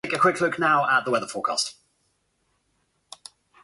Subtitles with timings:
[0.09, 1.73] Paul and Bonnyville-Cold Lake.